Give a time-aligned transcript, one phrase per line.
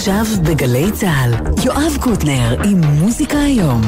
[0.00, 3.80] עכשיו בגלי צה"ל, יואב קוטנר עם מוזיקה היום.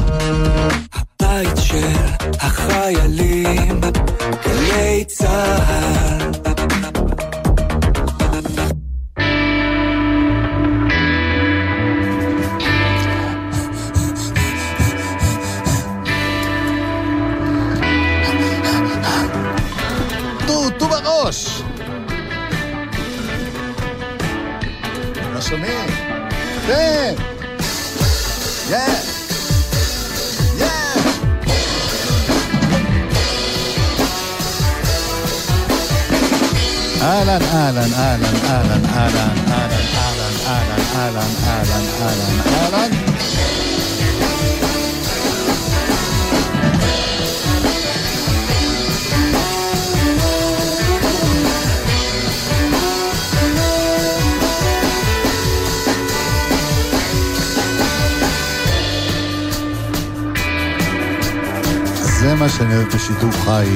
[0.93, 1.89] הבית של
[2.41, 3.81] החיילים,
[4.45, 6.33] גלי צה"ל
[26.67, 27.15] כן!
[28.69, 29.13] כן!
[37.03, 43.02] אהלן, אהלן, אהלן, אהלן, אהלן, אהלן, אהלן, אהלן, אהלן, אהלן, אהלן.
[62.23, 63.67] זה מה שאני אוהב בשידור חי.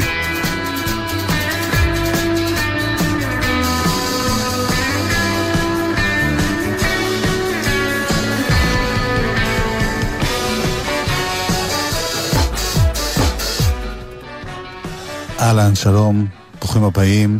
[15.41, 16.27] אהלן, שלום,
[16.58, 17.38] ברוכים הבאים.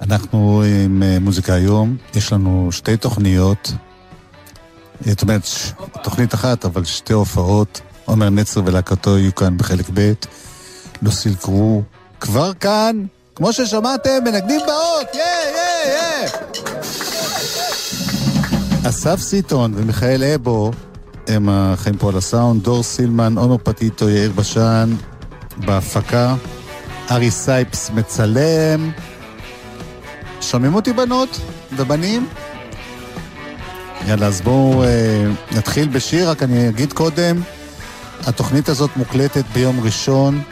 [0.00, 3.72] אנחנו עם אה, מוזיקה היום, יש לנו שתי תוכניות,
[5.06, 5.42] זאת אומרת,
[6.02, 7.80] תוכנית אחת, אבל שתי הופעות.
[8.04, 10.12] עומר נצר ולהקתו יהיו כאן בחלק ב',
[11.02, 11.82] לוסיל קרו
[12.20, 16.28] כבר כאן, כמו ששמעתם, מנגנים באות, יא, יא, יא!
[18.88, 20.70] אסף סיטון ומיכאל אבו
[21.28, 24.94] הם החיים פה על הסאונד, דור סילמן, עומר פטיטו, יאיר בשן
[25.56, 26.34] בהפקה,
[27.10, 28.90] ארי סייפס מצלם.
[30.40, 31.40] שומעים אותי בנות
[31.76, 32.26] ובנים?
[34.08, 34.88] יאללה, אז בואו אה,
[35.52, 37.40] נתחיל בשיר, רק אני אגיד קודם,
[38.26, 40.42] התוכנית הזאת מוקלטת ביום ראשון,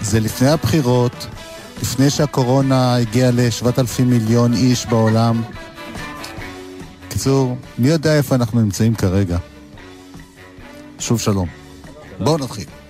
[0.00, 1.26] זה לפני הבחירות,
[1.82, 5.42] לפני שהקורונה הגיעה ל-7,000 מיליון איש בעולם.
[7.06, 9.38] בקיצור, מי יודע איפה אנחנו נמצאים כרגע?
[10.98, 11.48] שוב שלום.
[12.18, 12.85] בואו נתחיל.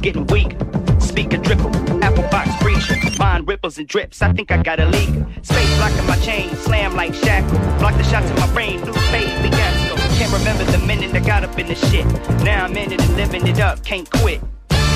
[0.00, 0.56] Getting weak.
[0.98, 1.70] Speaker trickle,
[2.02, 4.22] apple box breach, mind ripples and drips.
[4.22, 5.08] I think I got a leak.
[5.42, 7.58] Space blocking my chain, slam like shackle.
[7.78, 9.96] Block the shots in my brain, blue baby fiasco.
[10.18, 12.06] Can't remember the minute I got up in the shit.
[12.42, 14.40] Now I'm in it and living it up, can't quit.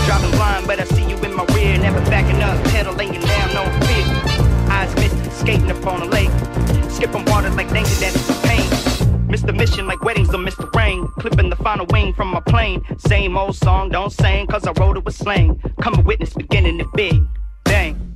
[0.07, 3.55] Driving blind, but I see you in my rear, never backing up, pedal laying down,
[3.55, 4.71] no fear.
[4.71, 6.31] Eyes misty, skating up on a lake.
[6.91, 8.74] Skipping water like danger, that's pain.
[9.34, 11.09] Missed the mission like weddings or the rain.
[11.19, 12.84] Clipping the final wing from my plane.
[12.99, 15.61] Same old song, don't sing, cause I wrote it with slang.
[15.81, 17.21] Come and witness beginning to big.
[17.65, 18.14] Bang.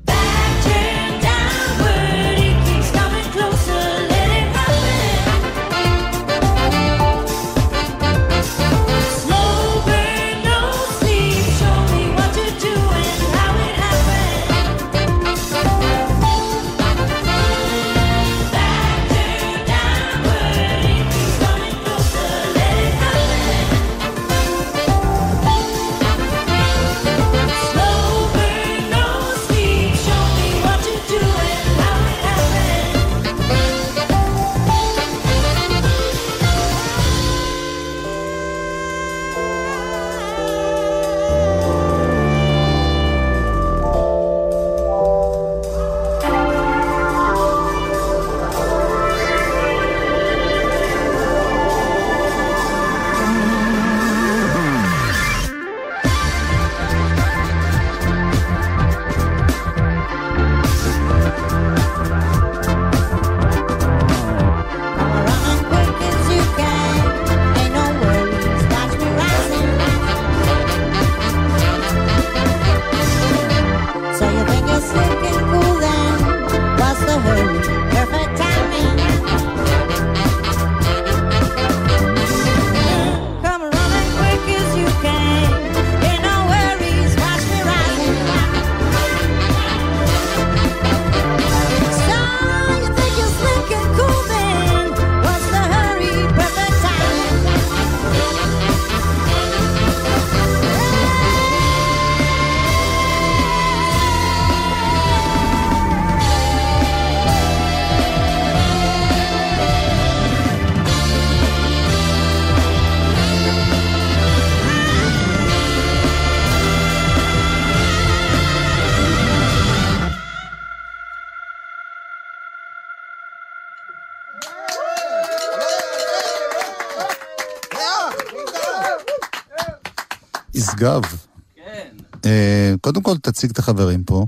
[133.38, 134.26] תציג את החברים פה,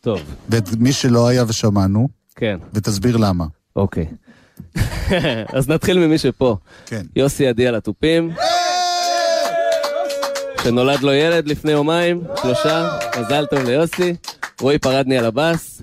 [0.00, 3.44] טוב, ואת מי שלא היה ושמענו, כן, ותסביר למה.
[3.76, 4.06] אוקיי.
[5.56, 6.56] אז נתחיל ממי שפה.
[6.86, 7.02] כן.
[7.16, 8.32] יוסי עדי על התופים.
[10.62, 14.14] שנולד לו ילד לפני יומיים, שלושה, מזל טוב ליוסי.
[14.60, 15.82] רועי פרדני על הבאס.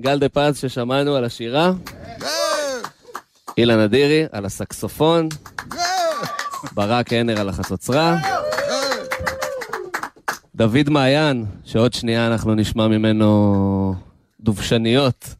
[0.00, 1.72] גל דה פז ששמענו על השירה.
[3.58, 5.28] אילן אדירי על הסקסופון.
[6.74, 8.16] ברק הנר על החצוצרה.
[10.62, 13.94] דוד מעיין, שעוד שנייה אנחנו נשמע ממנו
[14.40, 15.34] דובשניות.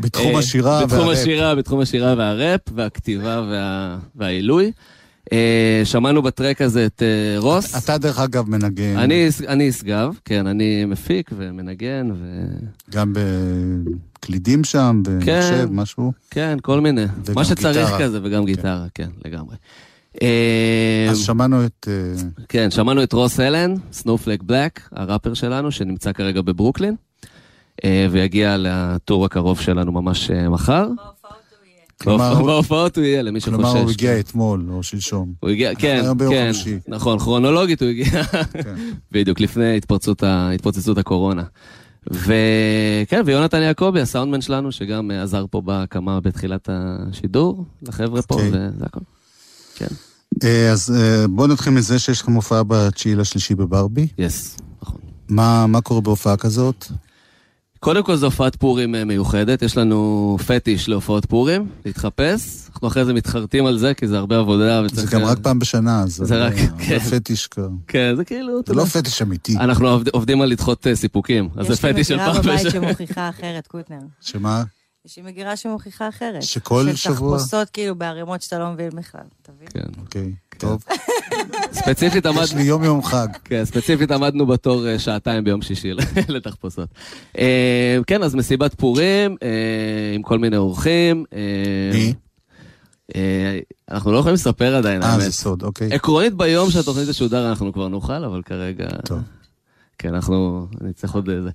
[0.00, 1.18] בתחום אה, השירה בתחום והראפ.
[1.18, 3.98] השירה, בתחום השירה והראפ, והכתיבה וה...
[4.16, 4.72] והעילוי.
[5.32, 7.84] אה, שמענו בטרק הזה את אה, רוס.
[7.84, 8.96] אתה דרך אגב מנגן,
[9.48, 12.08] אני, ישגב, כן, אני מפיק ומנגן,
[12.90, 16.12] גם בקלידים שם, במחשב, משהו.
[16.28, 17.04] וכן, כל מיני.
[17.34, 17.90] מה שצריך.
[17.98, 19.56] כזה, וגם גיטרה, כן, לגמרי.
[21.10, 21.88] אז שמענו את...
[21.90, 26.94] אה, כן, שמענו את רוס אלן, סנופלק בלק, הראפר שלנו, שנמצא כרגע בברוקלין,
[27.84, 30.88] אה, ויגיע לטור הקרוב שלנו ממש אה, מחר.
[32.00, 33.56] כלומר, בהופעות הוא יהיה, למי שחושש.
[33.56, 34.20] כלומר, הוא הגיע.
[34.20, 35.32] אתמול או שלשום.
[35.40, 36.52] הוא הגיע, כן, כן.
[36.88, 38.74] נכון, כרונולוגית הוא הגיע, כן.
[39.12, 41.42] בדיוק, לפני התפוצצות הקורונה.
[42.06, 48.48] וכן, ויונתן יעקבי, הסאונדמן שלנו, שגם עזר פה בהקמה בתחילת השידור, לחבר'ה פה, אוקיי.
[48.48, 49.00] וזה הכל.
[49.88, 49.94] כן,
[50.48, 54.08] אה, אז אה, בוא נתחיל מזה שיש לך מופע בתשיעי לשלישי בברבי.
[54.18, 55.00] יס, נכון.
[55.28, 56.86] מה מה קורה בהופעה כזאת?
[57.80, 62.40] קודם כל זו הופעת פורים אה, מיוחדת, יש לנו פטיש להופעות פורים, להתחפש,
[62.74, 65.06] אנחנו אחרי זה מתחרטים על זה, כי זה הרבה עבודה זה.
[65.16, 66.98] גם רק פעם בשנה, אז זה רק, לא- כן.
[67.04, 67.68] זה פטיש כבר.
[67.88, 68.84] כן, זה כאילו, זה לא.
[68.84, 69.56] פטיש אמיתי.
[69.56, 72.66] אנחנו עובד- עובדים על לדחות סיפוקים, אז זה פטיש של יש לי פעם מגירה בבית
[72.66, 72.70] בשנה.
[72.70, 73.96] שמוכיחה אחרת, קוטנר.
[74.20, 74.62] שמה?
[75.06, 76.42] יש לי מגירה שמוכיחה אחרת.
[76.42, 77.38] שכל של שבוע?
[77.38, 79.68] תחפושות כאילו בערימות שאתה לא מבין בכלל, תבין?
[79.70, 80.00] כן.
[80.00, 80.84] אוקיי, טוב.
[81.72, 82.42] ספציפית עמד...
[82.42, 83.28] יש לי יום יום חג.
[83.44, 85.92] כן, ספציפית עמדנו בתור אה, שעתיים ביום שישי
[86.28, 86.88] לתחפושות.
[87.38, 89.48] אה, כן, אז מסיבת פורים אה,
[90.14, 91.24] עם כל מיני אורחים.
[91.32, 92.14] אה, מי?
[93.16, 93.58] אה,
[93.90, 95.22] אנחנו לא יכולים לספר עדיין, אה, האמת.
[95.22, 95.92] זה סוד, אוקיי.
[95.92, 98.86] עקרונית ביום שהתוכנית תשודר אנחנו כבר נוכל, אבל כרגע...
[99.04, 99.18] טוב.
[99.98, 100.66] כן, אנחנו...
[100.80, 101.50] אני צריך עוד איזה...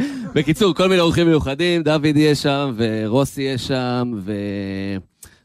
[0.00, 4.12] אה, בקיצור, כל מיני אורחים מיוחדים, דוד יהיה שם, ורוסי יהיה שם,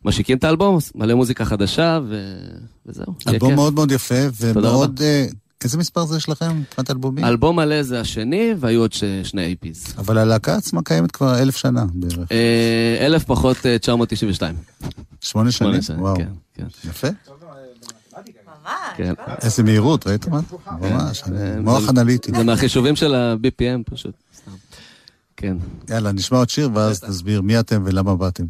[0.04, 2.38] ומשיקים את האלבום, מלא מוזיקה חדשה, ו...
[2.86, 3.14] וזהו.
[3.28, 3.56] אלבום.
[3.56, 5.02] מאוד מאוד יפה, ומאוד...
[5.04, 5.26] אה,
[5.64, 7.26] איזה מספר זה יש לכם מבחינת אלבומים?
[7.26, 9.04] אלבום מלא זה השני, והיו עוד ש...
[9.24, 10.00] שני APs.
[10.00, 12.32] אבל הלהקה עצמה קיימת כבר אלף שנה בערך.
[12.32, 14.56] אה, אלף פחות אה, 992.
[15.22, 15.72] שמונה שנים?
[15.72, 16.16] שמונה שנים, וואו.
[16.16, 16.66] כן, כן.
[16.90, 17.08] יפה.
[18.96, 19.14] כן.
[19.42, 20.40] איזה מהירות, ראית מה?
[20.82, 21.24] ממש,
[21.60, 22.32] מוח אנליטי.
[22.36, 24.14] זה מהחישובים של ה-BPM פשוט.
[25.40, 25.58] כן.
[25.90, 28.46] יאללה, נשמע עוד שיר ואז תסביר מי אתם ולמה באתם.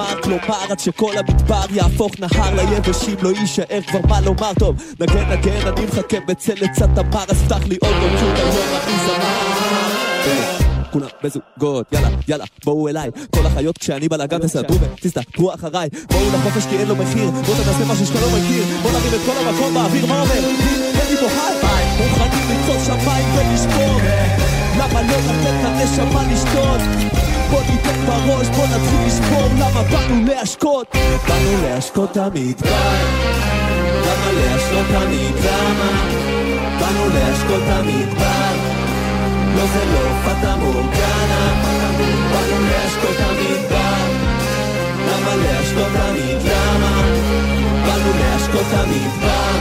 [0.00, 4.76] נגמר, כלומר עד שכל המדבר יהפוך נהר ליבשים, לא יישאר כבר מה לומר טוב.
[5.00, 8.50] נגן נגן, אני מחכה בצל לצד תמר, אז פתח לי עוד שוב היום
[8.86, 9.60] אני זמר.
[10.92, 16.66] כולם בזוגות, יאללה, יאללה, בואו אליי כל החיות כשאני בלאגן תסדרו ותסתכלו אחריי בואו לחופש
[16.66, 19.74] כי אין לו מחיר בואו תנסה משהו שאתה לא מכיר בואו נרים את כל המקום
[19.74, 20.34] באוויר, מה אומר?
[20.34, 21.26] תן לי פה
[21.62, 24.39] היי מוכנים לתפוס שמיים ולשבור
[24.80, 26.80] למה לא לתת לנשמה לשתות?
[27.50, 30.96] בוא ניתן בראש, בוא נתחיל לשבור למה באנו להשקות?
[31.28, 32.94] באנו להשקות המדבר
[34.06, 35.34] למה להשקות תמיד?
[35.44, 35.90] למה?
[36.80, 38.54] באנו להשקות המדבר
[39.56, 41.62] לא זה לא פטה מורגנה
[42.32, 44.06] באנו להשקות המדבר
[45.06, 46.42] למה להשקות תמיד?
[46.42, 47.02] למה?
[47.86, 49.58] באנו להשקות המדבר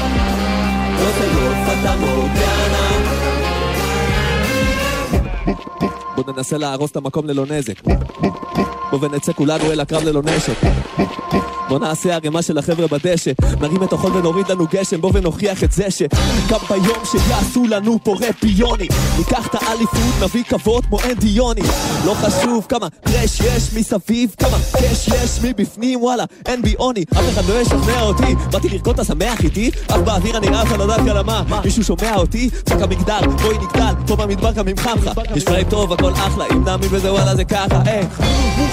[1.00, 3.09] לא זה לא פטה מורגנה בוא
[6.32, 7.82] ננסה להרוס את המקום ללא נזק
[8.92, 10.64] בוא ונצא כולנו אל הקרב ללא נשק.
[11.70, 13.32] בוא נעשה ערימה של החבר'ה בדשא
[13.62, 18.16] נרים את החול ונוריד לנו גשם בוא ונוכיח את זה שגם ביום שיעשו לנו פה
[18.20, 21.62] רפיוני ניקח את האליפות נביא כבוד כמו אנדי יוני.
[22.06, 27.04] לא חשוב כמה קרש יש מסביב כמה קש יש מבפנים וואלה אין בי עוני.
[27.14, 28.36] אף אחד לא ישכנע אותי.
[28.52, 29.72] באתי לרקוד את השמח איתי?
[29.88, 32.50] אך באוויר אני רב על הדעת כלמה מישהו שומע אותי?
[32.50, 36.46] צעק המגדל בואי נגדל פה במדבר גם עם חמך נשמע טוב הכל אחלה.
[36.52, 37.82] אם נאמין בזה וואלה זה ככה.
[37.88, 38.02] אה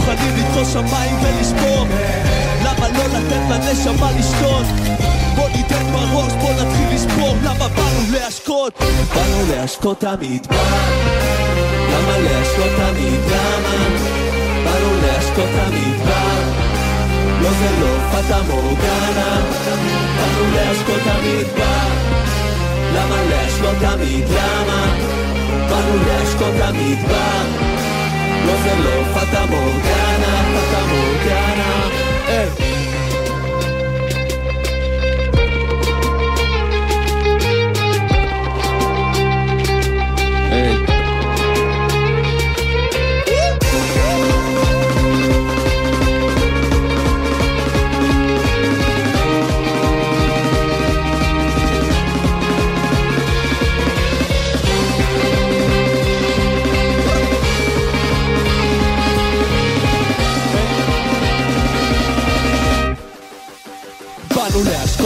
[0.06, 1.86] מוכנים לתפוס שמיים ולשבור
[2.64, 4.66] למה לא לתת לנשמה לשתות?
[5.36, 8.72] בוא ניתן בראש, בוא נתחיל לספור למה באנו להשקות
[9.14, 10.56] באנו להשקות המדבר
[11.92, 13.20] למה להשקות תמיד?
[13.30, 13.76] למה?
[14.64, 16.40] באנו להשקות המדבר
[17.42, 19.40] לא זה לא פטה מורגנה
[20.16, 21.88] באנו להשקות המדבר
[22.94, 24.24] למה להשקות תמיד?
[24.28, 24.86] למה?
[25.70, 27.75] באנו להשקות המדבר
[28.46, 31.88] לא זה לא פטה מורגנה, פטה מורגנה
[32.26, 32.65] היי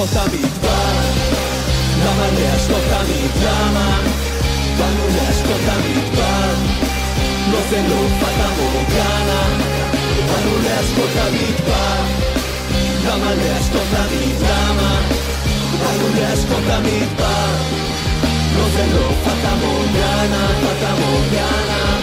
[0.00, 1.00] באנו להשקות המדבר
[2.04, 3.30] למה להשקות תמיד?
[3.44, 4.00] למה?
[4.78, 6.54] באנו להשקות המדבר
[7.52, 9.42] לא זה לא פטה מורגנה
[10.26, 12.02] באנו להשקות המדבר
[13.04, 14.36] למה להשקות תמיד?
[14.40, 15.00] למה?
[15.80, 17.56] באנו להשקות המדבר
[18.56, 22.00] לא זה לא פטה מורגנה, פטה מורגנה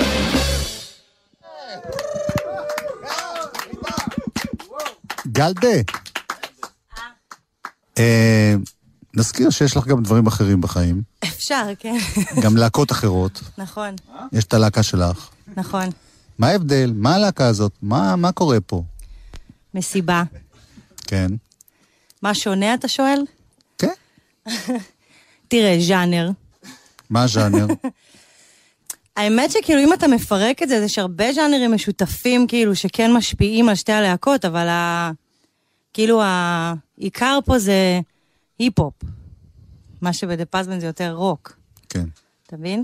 [5.27, 6.06] גלדה.
[7.97, 8.55] אה,
[9.13, 11.97] נזכיר שיש לך גם דברים אחרים בחיים, אפשר, כן.
[12.41, 13.41] גם להקות אחרות.
[13.57, 13.95] נכון,
[14.31, 15.29] יש את הלהקה שלך.
[15.55, 15.89] נכון.
[16.39, 16.93] מה ההבדל?
[16.95, 17.71] מה הלהקה הזאת?
[17.81, 18.83] מה, מה קורה פה?
[19.73, 20.23] מסיבה.
[21.07, 21.27] כן.
[22.21, 23.21] מה שונה, אתה שואל?
[23.77, 23.93] כן.
[25.47, 26.29] תראה, ז'אנר.
[27.09, 27.67] מה הז'אנר?
[29.17, 33.75] האמת שכאילו אם אתה מפרק את זה, יש הרבה ז'אנרים משותפים כאילו שכן משפיעים על
[33.75, 35.11] שתי הלהקות, אבל ה...
[35.97, 37.99] כאילו העיקר פה זה
[38.59, 38.93] היפ-הופ.
[40.01, 41.57] מה שבדה פזמן זה יותר רוק,
[41.89, 42.05] כן.
[42.47, 42.83] אתה מבין?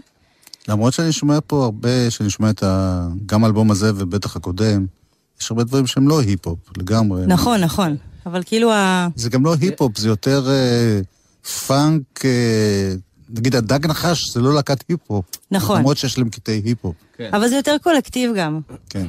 [0.67, 3.07] למרות שאני שומע פה הרבה, שאני שומע את ה...
[3.25, 4.85] גם האלבום הזה ובטח הקודם,
[5.41, 7.25] יש הרבה דברים שהם לא היפ-הופ, לגמרי.
[7.27, 7.97] נכון, נכון.
[8.25, 9.07] אבל כאילו ה...
[9.15, 11.01] זה גם לא היפ-הופ, זה יותר אה,
[11.67, 12.93] פאנק, אה,
[13.29, 15.25] נגיד הדג נחש זה לא להקת היפ-הופ.
[15.51, 15.79] נכון.
[15.79, 16.95] למרות שיש להם קטעי היפ-הופ,
[17.33, 18.59] אבל זה יותר קולקטיב גם.
[18.89, 19.05] כן.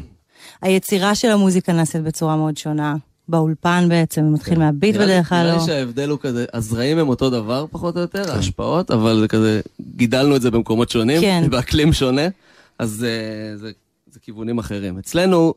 [0.62, 2.96] היצירה של המוזיקה נעשית בצורה מאוד שונה.
[3.28, 5.60] באולפן בעצם, מתחיל מהביט בדרך כלל, נראה לא.
[5.60, 9.60] לי שההבדל הוא כזה, הזרעים הם אותו דבר פחות או יותר, ההשפעות, אבל זה כזה,
[9.96, 11.44] גידלנו את זה במקומות שונים, כן.
[11.50, 12.28] באקלים שונה,
[12.78, 13.70] אז אה, זה
[14.14, 14.98] זה כיוונים אחרים.
[14.98, 15.54] אצלנו,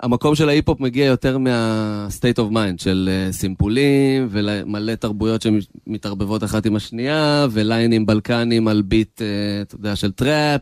[0.00, 6.66] המקום של ההיפ-הופ מגיע יותר מה-state of mind, של אה, סימפולים, ומלא תרבויות שמתערבבות אחת
[6.66, 9.26] עם השנייה, וליינים בלקנים על ביט, אה,
[9.62, 10.60] אתה יודע, של טראפ,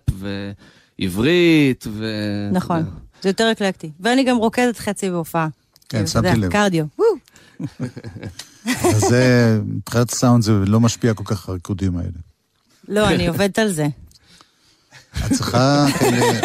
[0.99, 2.07] ועברית, ו...
[2.53, 2.83] נכון.
[3.23, 3.91] זה יותר אקלקטי.
[4.01, 5.49] ואני גם רוקדת חצי בהופעה.
[5.89, 6.53] כן, שמתי לב.
[6.53, 6.85] קרדיו.
[6.99, 7.11] וואו.
[8.69, 12.19] אז זה, מבחינת סאונד זה לא משפיע כל כך הריקודים האלה.
[12.89, 13.87] לא, אני עובדת על זה.
[15.27, 16.41] את צריכה כאלה,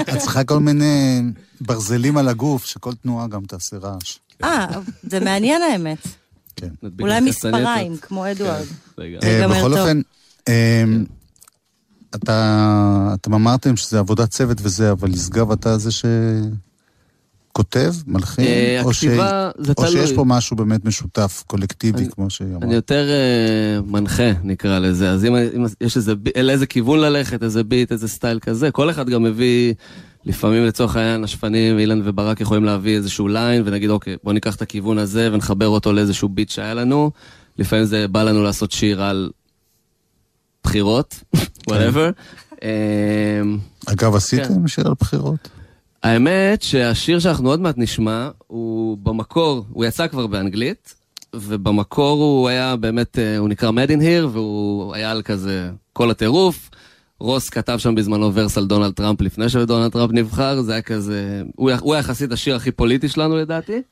[0.00, 1.22] את צריכה כל מיני
[1.60, 4.18] ברזלים על הגוף, שכל תנועה גם תעשה רעש.
[4.44, 4.66] אה,
[5.02, 5.98] זה מעניין האמת.
[6.56, 6.68] כן.
[7.00, 7.96] אולי מספריים.
[7.96, 8.66] כמו אדוארד.
[8.96, 9.78] כן, אה, בכל טוב.
[9.78, 10.00] אופן,
[10.48, 10.84] אה,
[12.14, 15.90] אתה, אתם אמרתם שזה עבודת צוות וזה, אבל ישגב אתה זה
[17.56, 19.04] שכותב, מלחין, אה, או, ש...
[19.04, 20.12] הכתיבה, או שיש.
[20.12, 22.74] פה משהו באמת משותף, קולקטיבי, אני- כמו שהיא אני אמרה.
[22.74, 25.10] יותר אה, מנחה, נקרא לזה.
[25.10, 28.90] אז אם, אם יש איזה, ב- לאיזה כיוון ללכת, איזה ביט, איזה סטייל כזה, כל
[28.90, 29.74] אחד גם מביא,
[30.24, 34.62] לפעמים לצורך העניין, השפנים, אילן וברק יכולים להביא איזשהו line, ונגיד, אוקיי, בוא ניקח את
[34.62, 37.10] הכיוון הזה ונחבר אותו לאיזשהו ביט שהיה לנו.
[37.58, 39.30] לפעמים זה בא לנו לעשות שיר על
[40.64, 41.22] בחירות,
[41.70, 42.12] whatever.
[42.62, 42.68] אה,
[43.86, 45.48] אגב, עשיתם שיר על בחירות?
[46.06, 50.94] האמת שהשיר שאנחנו עוד מעט נשמע, הוא במקור, הוא יצא כבר באנגלית,
[51.34, 56.10] ובמקור הוא היה באמת, אה, הוא נקרא Made in Here, והוא היה על כזה כל
[56.10, 56.70] הטירוף.
[57.20, 61.42] רוס כתב שם בזמנו ורס על דונלד טראמפ לפני שדונלד טראמפ נבחר, זה היה כזה,
[61.56, 63.82] הוא הוא יחסית השיר הכי פוליטי שלנו לדעתי.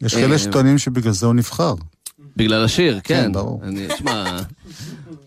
[0.00, 1.74] יש אה, כאלה שטוענים שבגלל זה הוא נבחר.
[2.36, 3.22] בגלל השיר, כן.
[3.22, 3.60] כן, ברור.
[3.64, 4.40] אני, שמע,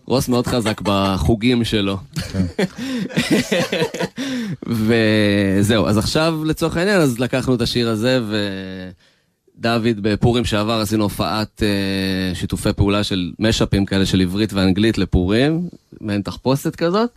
[0.06, 1.98] רוס מאוד חזק בחוגים שלו.
[2.32, 2.46] כן.
[4.66, 8.20] וזהו, אז עכשיו לצורך העניין, אז לקחנו את השיר הזה,
[9.58, 15.68] ודוד בפורים שעבר עשינו הופעת אה, שיתופי פעולה של משאפים כאלה של עברית ואנגלית לפורים,
[16.00, 17.10] מעין תחפושת כזאת,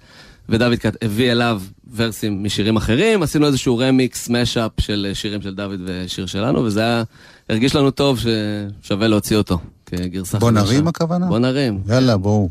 [0.49, 1.61] ודוד הביא אליו
[1.95, 7.03] ורסים משירים אחרים, עשינו איזשהו רמיקס, משאפ של שירים של דוד ושיר שלנו, וזה היה,
[7.49, 10.63] הרגיש לנו טוב ששווה להוציא אותו כגרסה בוא חדשה.
[10.63, 11.27] נרים הכוונה?
[11.27, 11.83] בוא נרים.
[11.87, 12.49] יאללה, בואו.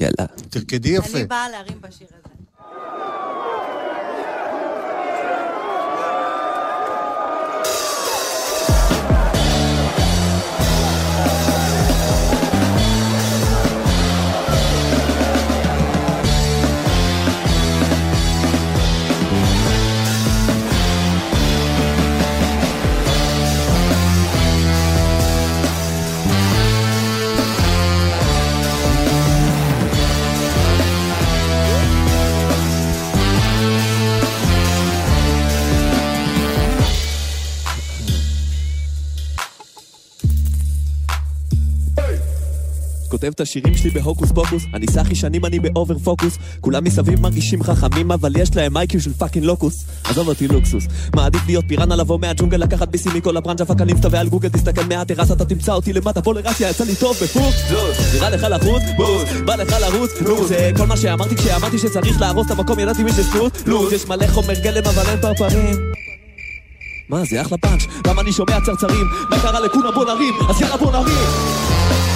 [0.00, 0.26] יאללה.
[0.50, 1.18] תרקדי יפה.
[1.18, 2.28] אני באה להרים בשיר הזה.
[43.12, 47.20] כותב את השירים שלי בהוקוס פוקוס, אני סאחי שנים אני ב over focus, כולם מסביב
[47.20, 49.84] מרגישים חכמים, אבל יש להם IQ של fucking לוקוס.
[50.04, 50.84] עזוב אותי לוקסוס,
[51.16, 54.84] מעדיף להיות פיראנה לבוא מהג'ונגל, לקחת ביסים מכל הברנז'ה, fuck אני מסתובב על גוגל, תסתכל
[54.88, 58.82] מהטרס, אתה תמצא אותי למטה, בוא לרסיה, יצא לי טוב בפוק, זוז, נראה לך לחוץ,
[58.96, 61.34] בוז, בא לך לרוץ, נו, זה כל מה שאמרתי.
[67.08, 69.06] מה זה אחלה פאנץ', למה אני שומע צרצרים?
[69.30, 69.94] מה קרה לכולם?
[69.94, 72.11] בוא נרים, אז יאללה בוא נרים!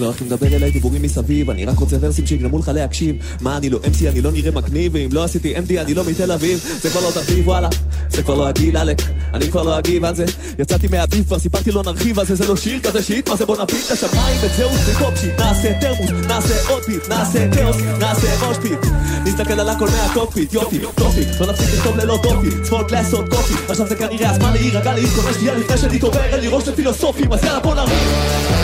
[0.00, 3.16] לא הכי מדבר אליי דיבורים מסביב, אני רק רוצה ורסים שיגרמו לך להקשיב.
[3.40, 6.32] מה אני לא MC, אני לא נראה מגניב, ואם לא עשיתי MD אני לא מתל
[6.32, 6.64] אביב.
[6.82, 7.68] זה כבר לא תרחיב וואלה,
[8.10, 9.02] זה כבר לא הגיל עלק,
[9.34, 10.24] אני כבר לא אגיב על זה.
[10.58, 13.46] יצאתי מהביב, כבר סיפרתי לא נרחיב על זה, זה לא שיר כזה שיט, מה זה
[13.46, 17.76] בוא נפיל את השמיים וזהו זה פופ שיט, נעשה תרמוס, נעשה עוד פיט, נעשה כאוס,
[17.98, 18.78] נעשה ראש פיט
[19.24, 23.88] נסתכל על הכל מהקוקפיט, יופי, טופי, לא נפסיק לכתוב ללא דופי, צפות לעשות קופי, עכשיו
[23.88, 27.60] זה כנראה הזמן להירגע להתכונן שנייה לפני שאני קובר, אין לי ראש לפילוסופים, אז יאללה
[27.60, 28.59] בוא נריב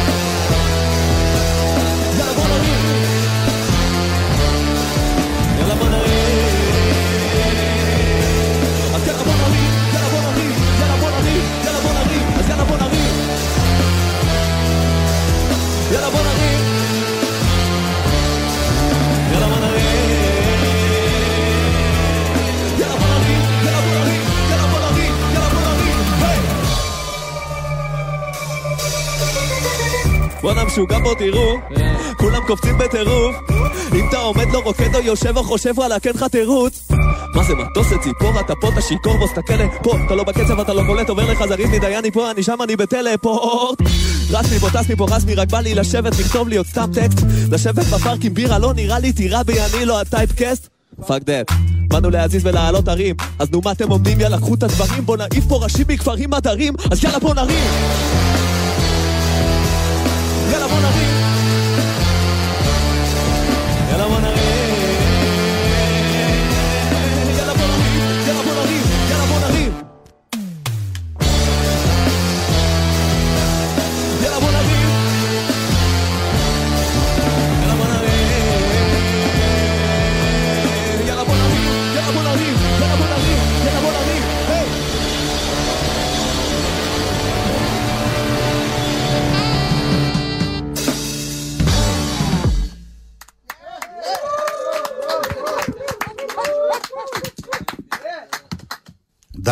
[30.47, 31.59] בואנה משוגע בוא תראו,
[32.17, 33.37] כולם קופצים בטירוף.
[33.95, 36.89] אם אתה עומד לא רוקד או יושב או חושב וואלה כן לך תירוץ
[37.35, 40.61] מה זה מטוס זה ציפור אתה פה אתה שיכור בוא סתכל פה אתה לא בקצב
[40.61, 43.79] אתה לא קולט עובר לך זרים מדי אני פה אני שם אני בטלפורט.
[44.31, 47.27] רץ מפה טס מפה רץ מי רק בא לי לשבת לכתוב לי עוד סתם טקסט.
[47.51, 50.69] לשבת בפארק עם בירה לא נראה לי טירה בי אני לא הטייפקסט
[51.07, 51.47] פאק דאט
[51.89, 55.45] באנו להזיז ולהעלות ערים אז נו מה אתם עומדים יאללה קחו את הדברים בוא נעיף
[55.49, 56.75] פה ראשים מכפרים עדרים.
[56.91, 57.65] אז יאללה בוא נרים
[60.49, 61.16] Yeah, I wanna be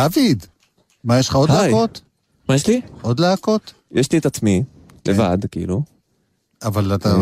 [0.07, 0.45] דוד,
[1.03, 1.71] מה, יש לך עוד היי.
[1.71, 2.01] להקות?
[2.49, 2.81] מה יש לי?
[3.01, 3.73] עוד להקות?
[3.91, 4.63] יש לי את עצמי,
[5.07, 5.83] לבד, כאילו.
[6.63, 7.15] אבל אתה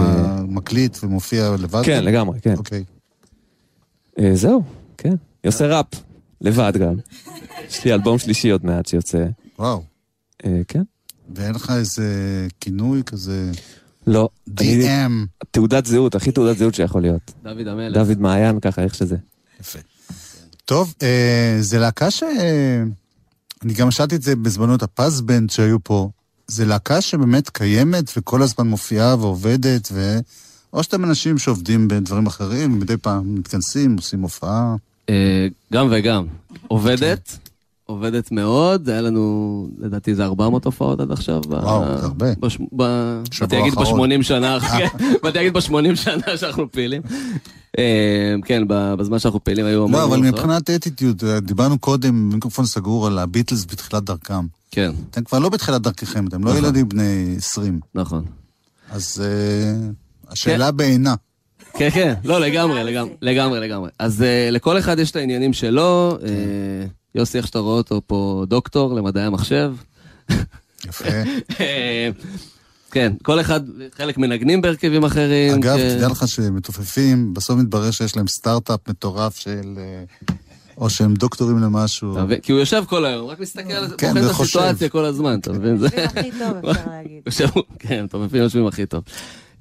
[0.48, 1.82] מקליט ומופיע לבד?
[1.86, 2.56] כן, לגמרי, כן.
[2.58, 2.84] אוקיי.
[4.20, 4.64] אה, זהו,
[4.98, 5.10] כן.
[5.10, 5.88] אני עושה ראפ,
[6.42, 6.96] לבד גם.
[7.70, 9.26] יש לי אלבום שלישי עוד מעט שיוצא.
[9.60, 9.84] וואו.
[10.46, 10.84] אה, כן.
[11.36, 13.52] ואין לך איזה כינוי כזה...
[14.08, 14.30] לא.
[14.50, 15.12] DM.
[15.52, 17.32] תעודת זהות, הכי תעודת זהות שיכול להיות.
[17.44, 17.98] דוד המלך.
[17.98, 19.18] דוד מעיין, ככה, איך שזה.
[19.60, 19.80] יפה.
[20.66, 22.24] טוב, אה, זה להקה ש...
[23.64, 26.10] אני גם שאלתי את זה בזמנו את הפזבנד שהיו פה.
[26.48, 30.20] זה להקה שבאמת קיימת וכל הזמן מופיעה ועובדת, ו...
[30.74, 34.76] או שאתם אנשים שעובדים בדברים אחרים, מדי פעם מתכנסים, עושים הופעה.
[35.10, 36.26] אה, גם וגם.
[36.68, 37.38] עובדת,
[37.94, 41.42] עובדת מאוד, היה לנו, לדעתי זה 400 הופעות עד עכשיו.
[41.48, 42.28] וואו, זה הרבה.
[42.40, 44.10] בש- ב- שבוע באתי להגיד האחרון.
[44.10, 44.88] ב-80 שנה, כן,
[45.24, 47.02] באתי להגיד ב-80 שנה שאנחנו פעילים.
[47.80, 50.18] אה, כן, בזמן שאנחנו פעילים היו המון לא, אבל.
[50.20, 54.46] מבחינת אטיטיוד, דיברנו קודם, מיקרופון סגור על הביטלס בתחילת דרכם.
[54.72, 56.64] כן, אתם כבר לא בתחילת דרככם, אתם לא נכון.
[56.66, 57.80] ילדים בני 20.
[57.96, 58.26] נכון.
[58.92, 59.74] אז אה,
[60.30, 61.16] השאלה בעינה.
[61.78, 62.84] כן, כן, לא, לגמרי,
[63.22, 63.90] לגמרי, לגמרי.
[64.00, 66.18] אז לכל אחד יש את העניינים שלו.
[67.16, 69.74] יוסי, איך שאתה רואה אותו פה, דוקטור למדעי המחשב.
[70.88, 71.06] יפה.
[72.92, 73.62] כן, כל אחד,
[73.98, 75.54] חלק מנגנים בהרכבים אחרים.
[75.54, 75.96] אגב, כן.
[75.98, 79.74] תדע לך שמתופפים, בסוף מתברר שיש להם סטארט-אפ מטורף של...
[79.78, 80.04] אה,
[80.78, 82.08] או שהם דוקטורים למשהו.
[82.08, 82.40] מבין?
[82.40, 84.32] כי הוא יושב כל היום, רק מסתכל על זה, כן, בוחן את.
[84.42, 85.78] הסיטואציה כל הזמן, אתה מבין?
[85.78, 87.22] זה- הכי טוב, אפשר להגיד.
[87.80, 89.04] כן, מטורפים יושבים הכי טוב.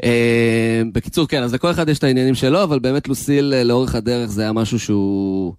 [0.05, 3.95] אה, בקיצור, כן, אז לכל אחד יש את העניינים שלו, אבל באמת לוסיל אה, לאורך
[3.95, 5.55] הדרך זה היה משהו שהוא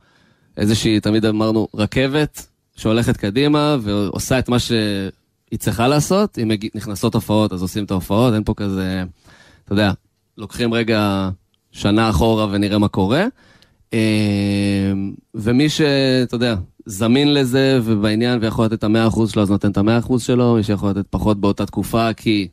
[0.58, 6.39] איזושהי, תמיד אמרנו, רכבת שהולכת קדימה ועושה את מה שהיא צריכה לעשות.
[6.44, 9.04] אם נכנסות הופעות, אז עושים את ההופעות, אין פה כזה,
[9.66, 9.92] אתה יודע,
[10.38, 11.30] לוקחים רגע
[11.72, 13.26] שנה אחורה ונראה מה קורה.
[13.94, 14.94] אה,
[15.36, 19.78] ומי שאתה יודע, זמין לזה ובעניין ויכול לתת את המאה אחוז שלו, אז נותן את
[19.78, 22.48] המאה אחוז שלו, מי שיכול לתת פחות באותה תקופה, כי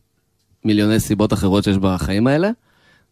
[0.64, 2.50] מיליוני סיבות אחרות שיש בחיים האלה.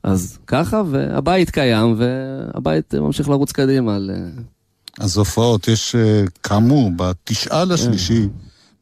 [0.03, 3.99] אז ככה, והבית קיים, והבית ממשיך לרוץ קדימה.
[5.01, 8.29] אז הופעות, יש אה, כאמור, בתשעה לשלישי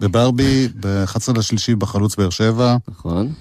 [0.00, 3.32] בברבי, ב-11 לשלישי בחלוץ באר שבע, נכון.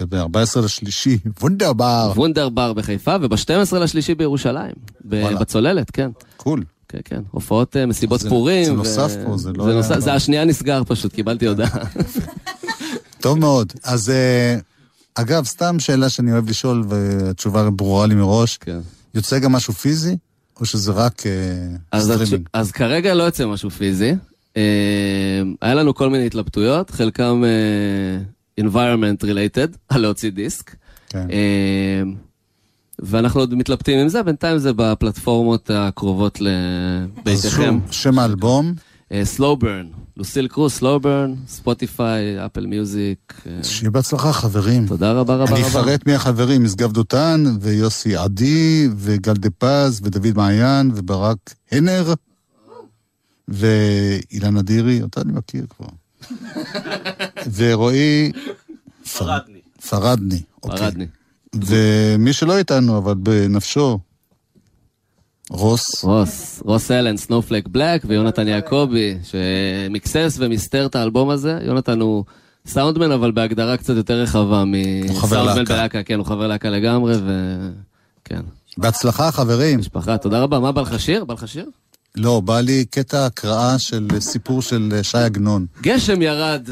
[0.00, 2.12] וב-14 לשלישי, וונדרבר.
[2.16, 4.72] וונדרבר בחיפה, וב-12 לשלישי בירושלים.
[5.08, 5.38] ב-.
[5.40, 6.10] בצוללת, כן.
[6.36, 6.64] קול.
[6.88, 7.20] כן, כן.
[7.30, 8.64] הופעות, אה, מסיבות זה- פורים.
[8.64, 11.68] זה ו- נוסף פה, זה לא זה, נוסף, זה השנייה נסגר פשוט, קיבלתי הודעה.
[13.20, 13.72] טוב מאוד.
[13.84, 14.56] אז אה,
[15.14, 18.78] אגב, סתם שאלה שאני אוהב לשאול, והתשובה ברורה לי מראש, כן.
[19.14, 20.16] יוצא גם משהו פיזי,
[20.60, 21.32] או שזה רק אה,
[21.92, 22.04] אז.
[22.04, 22.48] סטרימינג?
[22.52, 24.14] אז כרגע לא יוצא משהו פיזי.
[24.56, 24.62] אה,
[25.60, 30.76] היה לנו כל מיני התלבטויות, חלקם אה, environment related, על להוציא דיסק.
[31.08, 31.26] כן.
[32.98, 37.80] ואנחנו עוד מתלבטים עם זה, בינתיים זה בפלטפורמות הקרובות אז לביתכם.
[37.80, 38.74] שוב, שם האלבום,
[39.24, 43.34] Slow Burn, לוסיל קרו, Slow Burn, ספוטיפיי, אפל מיוזיק.
[43.46, 44.86] אה, שיהיה בהצלחה, חברים.
[44.86, 45.68] תודה רבה רבה אני רבה.
[45.68, 52.14] אפרט מי החברים, משגב דותן, ויוסי עדי, וגל דה פז, ודוד מעיין, וברק הנר,
[53.48, 55.86] ואילן אדירי, אותה אני מכיר כבר.
[57.56, 58.32] ורועי...
[59.18, 59.60] פרדני.
[59.88, 60.78] פרדני, אוקיי.
[60.78, 61.06] פרדני.
[61.54, 63.98] ומי שלא איתנו, אבל בנפשו,
[65.50, 66.04] רוס.
[66.04, 71.58] רוס, רוס אלן, סנופלק בלק ויונתן יעקבי, שמקסס ומסתר את האלבום הזה.
[71.66, 72.24] יונתן הוא
[72.66, 75.74] סאונדמן, אבל בהגדרה קצת יותר רחבה מסאונדמן להקה.
[75.74, 76.02] בלהקה.
[76.02, 78.40] כן, הוא חבר להקה לגמרי, וכן.
[78.78, 79.78] בהצלחה, חברים.
[79.78, 80.58] משפחה, תודה רבה.
[80.58, 81.24] מה בא לך שיר?
[81.24, 81.70] בא לך שיר?
[82.16, 85.66] לא, בא לי קטע הקראה של סיפור של שי עגנון.
[85.82, 86.68] גשם ירד.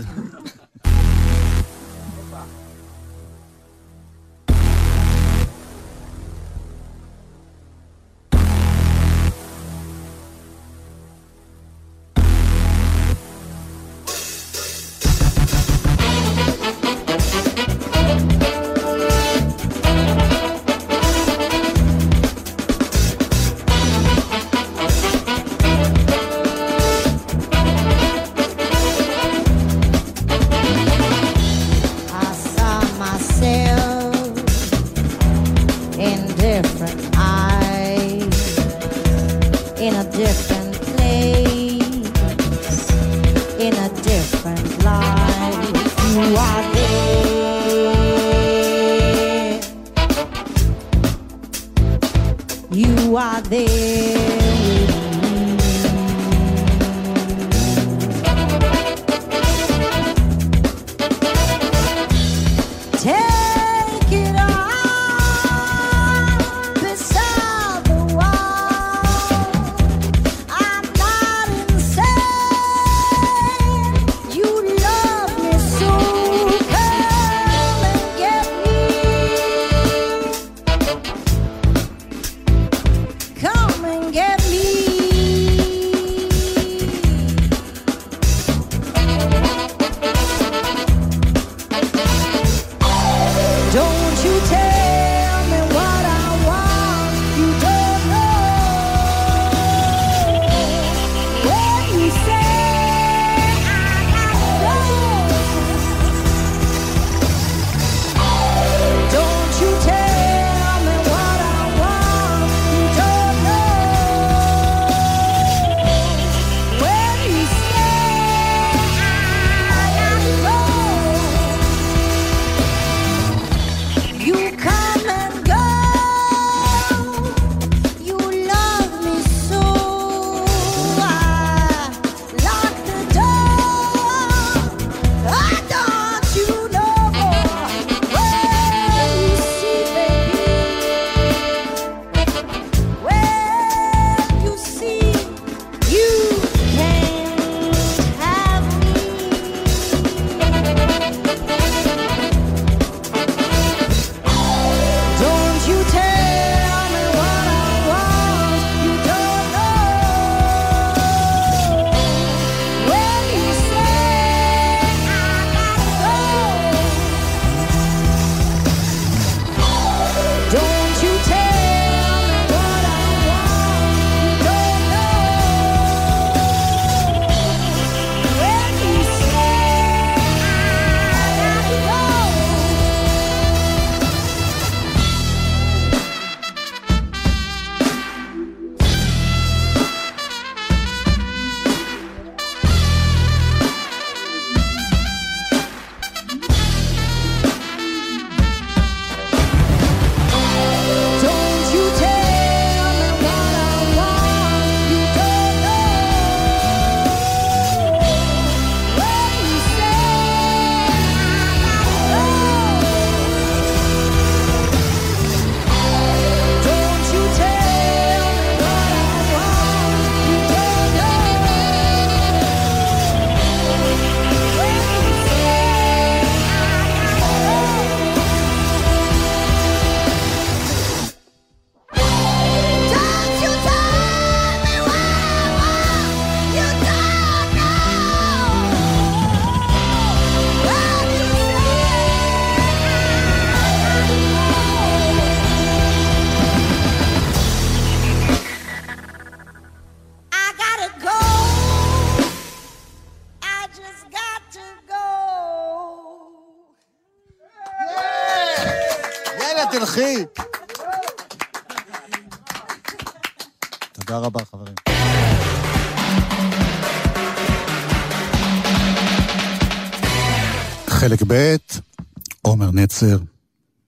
[273.02, 273.18] נצר,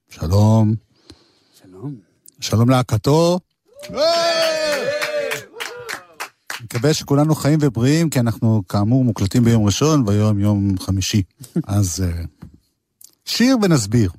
[0.09, 0.75] שלום.
[1.61, 1.95] שלום.
[2.39, 3.39] שלום להקתו.
[6.63, 11.23] מקווה שכולנו חיים ובריאים, כי אנחנו כאמור מוקלטים ביום ראשון, והיום יום חמישי.
[11.67, 12.23] אז אה,
[13.25, 14.11] שיר ונסביר.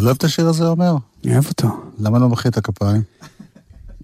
[0.00, 0.96] אתה לא אוהב את השיר הזה, עומר?
[1.24, 1.68] אני אוהב אותו.
[1.98, 3.02] למה לא מחא את הכפיים?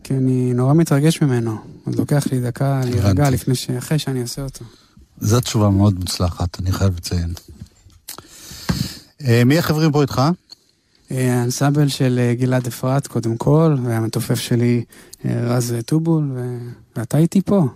[0.05, 1.57] כי אני נורא מתרגש ממנו.
[1.87, 3.31] עוד לוקח לי דקה להירגע.
[3.31, 3.71] לפני ש...
[3.71, 4.65] אחרי שאני עושה אותו.
[5.21, 7.35] זו תשובה מאוד מוצלחת, אני חייב לציין.
[9.25, 10.23] אה, מי החברים פה איתך?
[11.11, 14.85] אה, האנסמבל של אה, גלעד אפרת, קודם כל, והמתופף שלי
[15.25, 16.31] רז טובול.
[16.97, 17.67] ואתה איתי פה.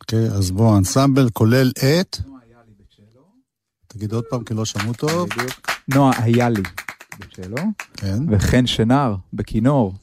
[0.00, 2.16] אוקיי, אז בוא, האנסמבל כולל את...
[3.88, 5.28] תגיד עוד פעם, כי לא שמעו טוב.
[5.88, 6.62] נועה איילי
[7.18, 7.56] בצ'לו,
[7.94, 8.18] כן.
[8.28, 9.94] וחן שנהר בכינור.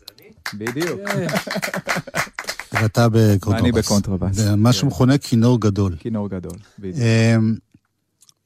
[0.53, 0.99] בדיוק.
[2.73, 3.61] ואתה בקונטרבאס.
[3.61, 4.35] ואני בקונטרבאס.
[4.35, 4.73] זה מה כן.
[4.73, 5.95] שמכונה כינור גדול.
[5.99, 6.97] כינור גדול, בדיוק.
[6.97, 7.55] אמ,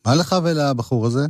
[0.06, 1.26] מה לך ולבחור הזה?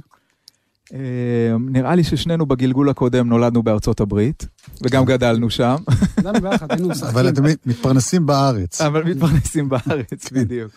[0.93, 4.45] אה, נראה לי ששנינו בגלגול הקודם נולדנו בארצות הברית,
[4.81, 5.75] וגם גדלנו שם,
[6.19, 7.09] גדלנו ביחד, היינו משחקים.
[7.09, 8.81] אבל אתם מתפרנסים בארץ.
[8.81, 10.71] אבל מתפרנסים בארץ, בדיוק.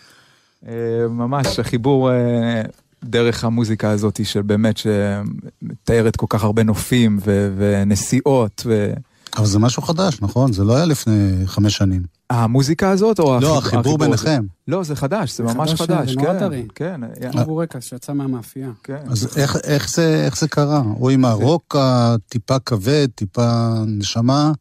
[0.69, 0.73] אה,
[1.11, 2.63] ממש החיבור אה,
[3.05, 8.63] דרך המוזיקה הזאת של באמת שמתארת כל כך הרבה נופים ו- ונסיעות.
[8.67, 8.93] ו...
[9.37, 10.53] אבל זה משהו חדש, נכון?
[10.53, 12.03] זה לא היה לפני חמש שנים.
[12.31, 14.05] המוזיקה הזאת או לא, החיבור הזה?
[14.05, 14.45] ביניכם.
[14.69, 16.39] לא, זה חדש, זה ממש חדש, חדש, זה נורא כן.
[16.39, 16.67] טרי.
[16.75, 18.71] כן, היה- כמו בורקס שיצא מהמאפייה.
[18.83, 18.97] כן.
[19.11, 20.79] אז איך, איך, זה, איך זה קרה?
[20.79, 24.53] הוא עם הרוק הטיפה כבד, טיפה נשמה,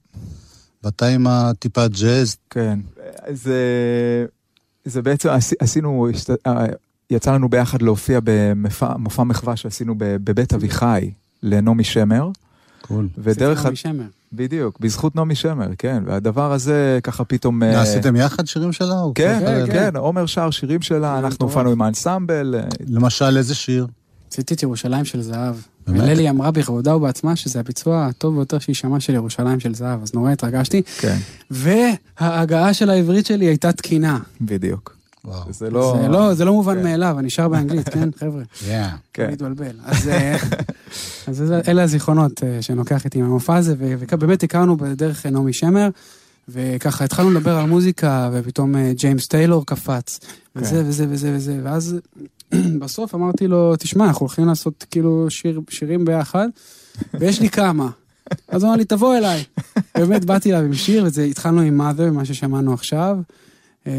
[0.83, 2.35] ואתה עם הטיפה ג'אז.
[2.49, 2.79] כן.
[3.33, 3.55] זה,
[4.85, 6.07] זה בעצם, עשי- עשינו,
[6.47, 6.65] אה,
[7.11, 11.11] יצא לנו ביחד להופיע במופע מחווה שעשינו בבית אביחי
[11.43, 12.29] לנעמי שמר.
[12.81, 13.07] קול.
[13.17, 13.65] ודרך...
[13.65, 14.03] ה- משמר.
[14.33, 16.03] בדיוק, בזכות נעמי שמר, כן.
[16.05, 17.63] והדבר הזה ככה פתאום...
[17.63, 18.95] אה, עשיתם יחד שירים שלה?
[19.15, 19.71] כן, כן?
[19.71, 21.45] כן, עומר שר שירים שלה, אנחנו.
[21.45, 22.55] הופענו עם האנסמבל.
[22.57, 23.87] אה, למשל, איזה שיר?
[24.31, 25.55] עשיתי את ירושלים של זהב.
[25.87, 26.01] באמת?
[26.03, 30.13] וללי אמרה בכבודה ובעצמה שזה הביצוע הטוב ביותר שהיא שמעה של ירושלים של זהב, אז
[30.13, 30.81] נורא התרגשתי.
[30.99, 31.17] כן,
[31.51, 34.19] וההגעה של העברית שלי הייתה תקינה.
[34.41, 35.00] בדיוק.
[35.25, 35.53] וואו.
[35.53, 35.97] זה לא...
[36.01, 36.83] זה לא, זה לא מובן כן.
[36.83, 38.41] מאליו, אני שר באנגלית, כן, חבר'ה?
[38.61, 38.67] Yeah.
[39.13, 39.29] כן.
[39.29, 39.75] להתבלבל.
[39.85, 40.37] אז, אה,
[41.27, 45.89] אז אלה הזיכרונות אה, שאני לוקח איתי מהמופע הזה, ובאמת הכרנו בדרך נעמי שמר,
[46.49, 50.19] וככה התחלנו לדבר על מוזיקה, ופתאום אה, ג'יימס טיילור קפץ,
[50.55, 50.89] וזה כן.
[50.89, 51.95] וזה וזה וזה, ואז
[52.81, 56.47] בסוף אמרתי לו, תשמע, אנחנו הולכים לעשות כאילו שיר, שירים ביחד,
[57.13, 57.89] ויש לי כמה.
[58.47, 59.43] אז הוא אמר לי, תבוא אליי.
[59.97, 63.17] באמת באתי אליו עם שיר, והתחלנו עם mother, מה ששמענו עכשיו.
[63.87, 63.91] אה,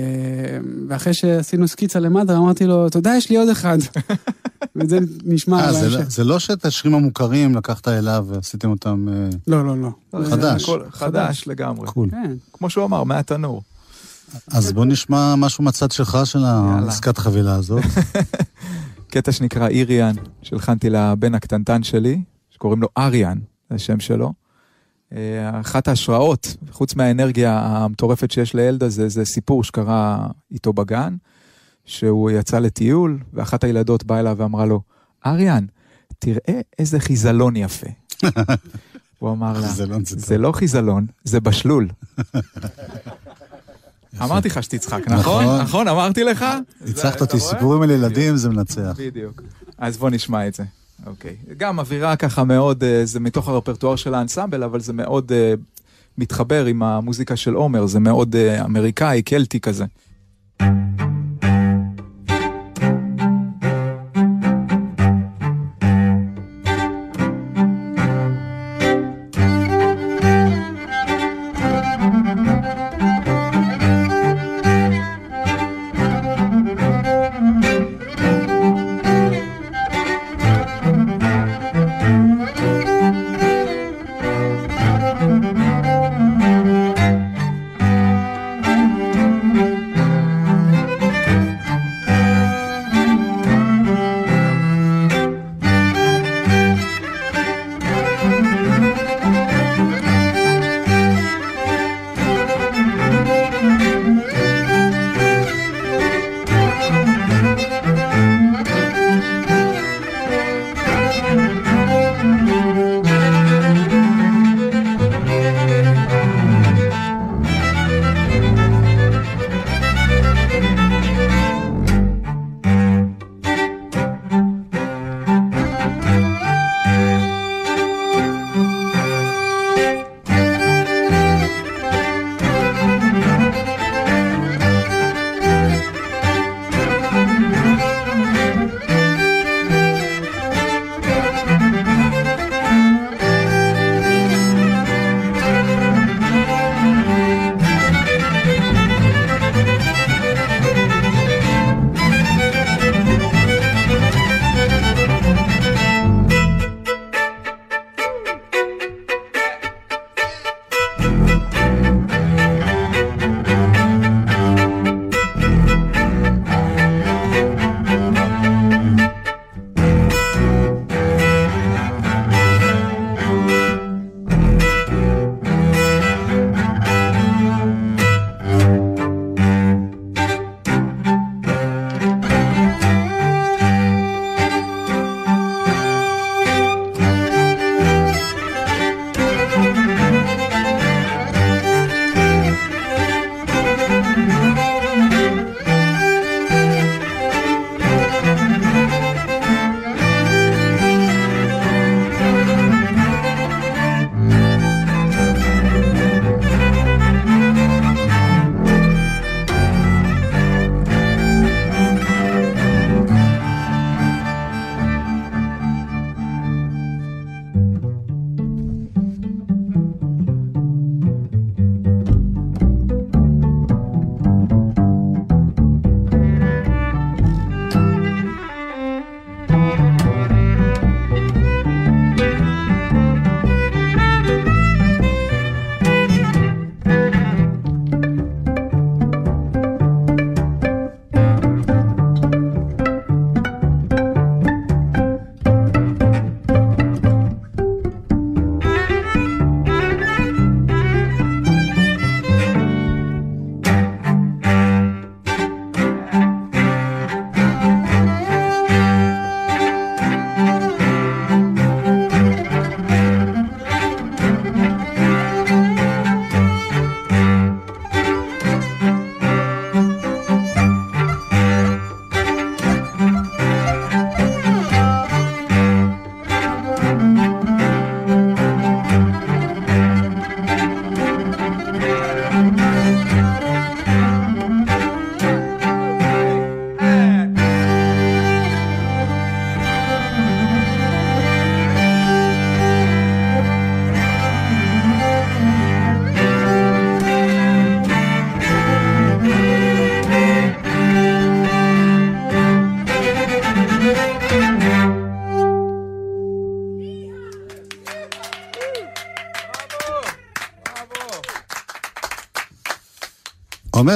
[0.88, 3.78] ואחרי שעשינו סקיצה למטה, אמרתי לו, אתה יודע, יש לי עוד אחד.
[4.76, 5.98] וזה נשמע אה, על זה, ההמשך.
[5.98, 9.08] לא- זה לא שאת השירים המוכרים לקחת אליו ועשיתם אותם...
[9.12, 10.22] אה, לא, לא, לא.
[10.24, 10.70] זה חדש.
[10.90, 11.86] חדש לגמרי.
[11.86, 12.10] קול.
[12.10, 12.32] כן.
[12.52, 13.62] כמו שהוא אמר, מהתנור.
[14.48, 17.82] אז בוא נשמע משהו מהצד שלך של העסקת חבילה הזאת.
[19.12, 23.38] קטע שנקרא איריאן, שהלחנתי לבן הקטנטן שלי, שקוראים לו אריאן,
[23.70, 24.32] זה השם שלו.
[25.16, 31.16] אה, אחת ההשראות, חוץ מהאנרגיה המטורפת שיש לילד הזה, זה סיפור שקרה איתו בגן,
[31.84, 34.80] שהוא יצא לטיול, ואחת הילדות באה אליו ואמרה לו,
[35.26, 35.66] אריאן,
[36.18, 37.86] תראה איזה חיזלון יפה.
[39.18, 39.68] הוא אמר לה,
[40.04, 41.88] זה לא חיזלון, זה בשלול.
[44.22, 45.44] אמרתי לך שתצחק, נכון?
[45.44, 45.60] נכון.
[45.60, 46.44] נכון, אמרתי לך?
[46.90, 47.40] אתה אותי?
[47.40, 48.94] סיפורים על ילדים זה מנצח.
[48.98, 49.42] בדיוק.
[49.78, 50.64] אז בוא נשמע את זה.
[51.06, 51.36] אוקיי.
[51.56, 55.54] גם אווירה ככה מאוד, אה, זה מתוך הרפרטואר של האנסמבל, אבל זה מאוד אה,
[56.18, 59.84] מתחבר עם המוזיקה של עומר, זה מאוד אה, אמריקאי, קלטי כזה.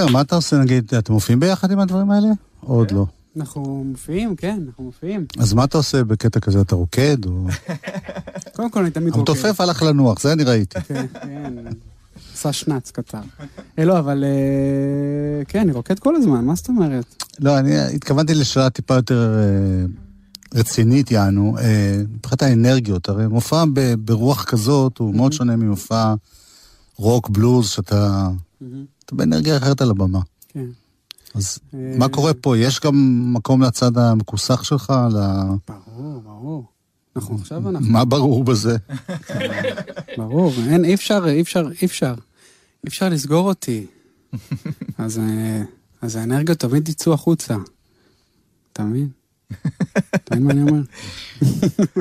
[0.01, 2.29] עומר, מה אתה עושה נגיד, אתם מופיעים ביחד עם הדברים האלה?
[2.63, 3.07] או עוד לא?
[3.37, 5.27] אנחנו מופיעים, כן, אנחנו מופיעים.
[5.39, 6.61] אז מה אתה עושה בקטע כזה?
[6.61, 7.27] אתה רוקד?
[7.27, 7.47] או...
[8.57, 9.31] קודם כל, אני תמיד רוקד.
[9.31, 10.81] המתופף הלך לנוח, זה אני ראיתי.
[10.81, 11.53] כן, כן.
[12.35, 13.21] עשה שנץ קצר.
[13.79, 17.25] אה, לא, אבל אה, כן, אני רוקד כל הזמן, מה זאת אומרת?
[17.39, 19.87] לא, אני התכוונתי לשאלה טיפה יותר אה,
[20.61, 21.57] רצינית, יענו,
[22.15, 23.09] מבחינת האנרגיות.
[23.09, 23.65] הרי מופע
[23.99, 26.15] ברוח כזאת הוא מאוד שונה ממופע
[26.97, 28.29] רוק, בלוז, שאתה
[29.05, 30.21] אתה באנרגיה אחרת על הבמה.
[30.49, 30.67] כן.
[31.35, 32.59] אז אה, מה קורה פה?
[32.59, 34.93] יש גם מקום לצד המכוסח שלך?
[35.69, 36.65] ברור, ברור.
[37.17, 37.89] אנחנו עכשיו אנחנו...
[37.89, 38.77] מה ברור בזה?
[40.19, 42.15] ברור, אין, אי אפשר, אי אפשר, אי אפשר.
[42.85, 43.87] אי אפשר לסגור אותי.
[44.99, 45.63] אז, אה,
[46.03, 47.57] אז האנרגיות תמיד יצאו החוצה.
[48.73, 49.09] אתה מבין?
[50.15, 50.81] אתה מבין מה אני אומר?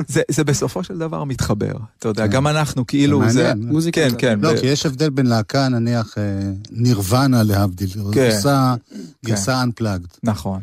[0.08, 1.72] זה, זה בסופו של דבר מתחבר.
[1.98, 3.30] אתה יודע, גם אנחנו כאילו...
[3.30, 3.80] זה מעניין.
[3.92, 4.38] כן, כן.
[4.40, 6.22] לא, כי יש הבדל בין להקה, נניח, אה,
[6.70, 7.88] נירוונה להבדיל.
[7.90, 8.10] כן.
[8.10, 8.74] גרסה,
[9.24, 10.18] גרסה unplugged.
[10.22, 10.60] נכון.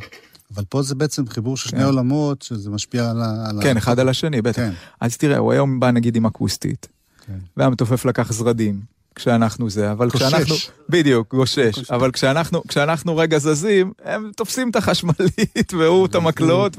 [0.55, 1.85] אבל פה זה בעצם חיבור של שני כן.
[1.85, 3.49] עולמות, שזה משפיע על ה...
[3.49, 4.55] על ה- כן, אחד על השני, בטח.
[4.55, 4.71] כן.
[5.01, 6.87] אז תראה, הוא היום בא נגיד עם אקוסטית,
[7.27, 7.37] כן.
[7.57, 8.79] והמתופף לקח זרדים,
[9.15, 10.25] כשאנחנו זה, אבל גושש.
[10.25, 10.55] כשאנחנו...
[10.89, 11.91] בדיוק, גושש.
[11.91, 16.77] אבל כשאנחנו, כשאנחנו רגע זזים, הם תופסים את החשמלית, והוא את המקלות,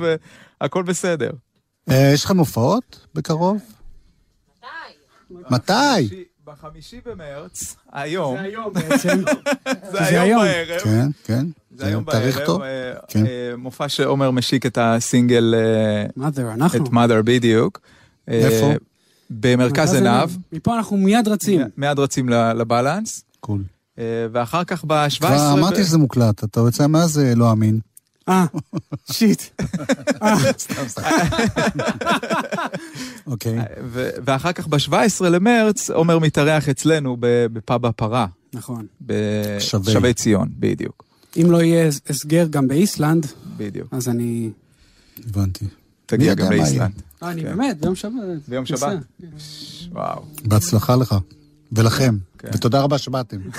[0.60, 1.30] והכל בסדר.
[1.90, 3.58] אה, יש לך מופעות בקרוב?
[5.50, 6.24] מתי?
[6.44, 9.22] בחמישי במרץ, היום, היום בעצם.
[9.66, 10.42] זה זה היום.
[10.42, 11.46] בערב, כן, כן.
[11.76, 12.62] זה היום בערב.
[12.62, 13.26] אה, כן.
[13.26, 15.54] אה, מופע שעומר משיק את הסינגל,
[16.18, 16.84] mother, אנחנו.
[16.84, 17.80] את mother בדיוק.
[18.28, 18.72] איפה?
[19.40, 21.60] במרכז עיניו, מפה אנחנו מיד רצים.
[21.76, 23.62] מיד רצים לבלנס, קול.
[23.98, 25.18] אה, ואחר כך ב-17...
[25.18, 27.80] כבר אמרתי שזה מוקלט, אתה יוצא מה זה לא אמין.
[28.28, 28.46] אה,
[29.12, 29.42] שיט.
[33.26, 33.58] אוקיי.
[33.84, 38.86] ו- ואחר כך ב-17 למרץ, עומר מתארח אצלנו בפאב הפרה, נכון.
[39.58, 39.82] שבי.
[39.84, 41.04] בשבי ציון, בדיוק,
[41.36, 43.26] אם לא יהיה הסגר גם באיסלנד,
[43.56, 43.88] בדיוק.
[43.90, 44.50] אז אני...
[45.28, 45.64] הבנתי.
[46.06, 46.80] תגיע גם באיסלנד.
[46.80, 46.86] אה,
[47.30, 47.56] אני כן.
[47.56, 48.12] באמת, ביום שבת.
[48.48, 48.66] ביום.
[48.66, 48.98] שבת?
[49.92, 50.22] וואו.
[50.44, 51.14] בהצלחה לך.
[51.72, 52.16] ולכם.
[52.38, 52.48] כן.
[52.54, 53.36] ותודה רבה שבאתם.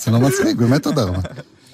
[0.00, 1.20] זה לא מצחיק, באמת תודה רבה.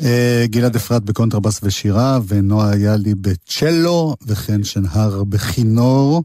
[0.03, 6.25] אה, גלעד אפרת בקונטרבאס ושירה, ונועה איילי בצ'לו, וחן שנהר בכינור,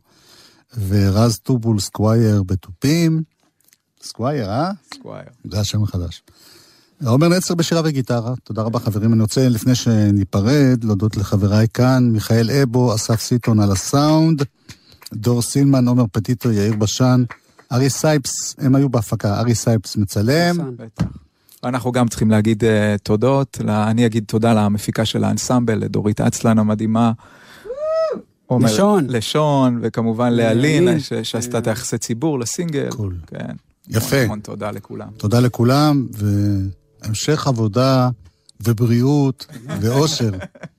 [0.87, 3.23] ורז טובול סקווייר בתופים.
[4.03, 4.71] סקווייר, אה?
[4.93, 5.29] סקווייר.
[5.51, 6.21] זה השם החדש.
[7.05, 9.13] עומר נצר בשירה וגיטרה, תודה רבה חברים.
[9.13, 14.43] אני רוצה, לפני שניפרד, להודות לחבריי כאן, מיכאל אבו, אסף סיטון על הסאונד,
[15.13, 17.23] דור סילמן, עומר פטיטו, יאיר בשן,
[17.71, 20.57] ארי סייפס, הם היו בהפקה, ארי סייפס מצלם.
[20.77, 21.05] בטח.
[21.63, 22.67] אנחנו גם צריכים להגיד uh,
[23.03, 27.11] תודות, לה, אני אגיד תודה למפיקה של האנסמבל, לדורית אצלן המדהימה.
[28.45, 29.05] עומר- לשון.
[29.09, 32.89] לשון, וכמובן לאלין, שעשתה את היחסי ציבור לסינגל.
[32.89, 33.15] Cool.
[33.27, 33.55] כן.
[33.89, 34.21] יפה.
[34.21, 35.07] המון תודה לכולם.
[35.17, 36.07] תודה לכולם,
[37.07, 38.09] והמשך עבודה
[38.59, 39.45] ובריאות
[39.81, 40.31] ואושר.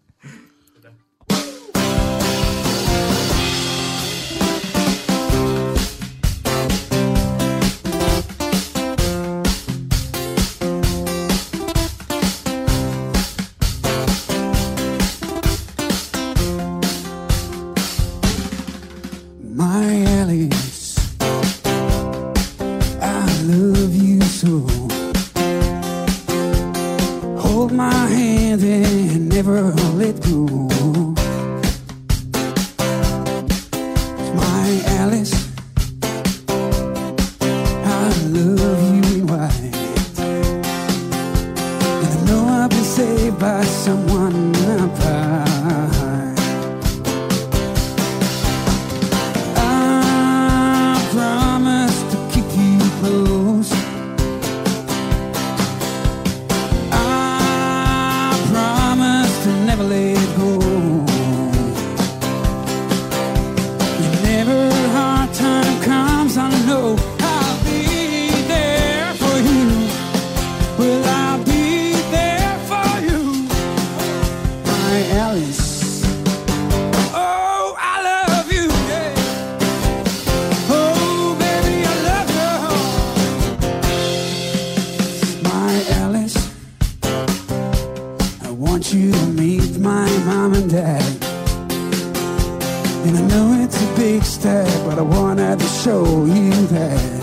[93.80, 97.22] it's a big step, but I wanted to show you that.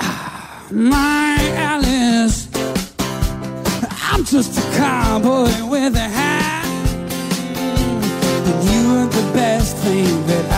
[0.00, 2.48] Ah, My Alice,
[4.12, 6.66] I'm just a cowboy with a hat.
[8.48, 10.55] And you are the best thing that I've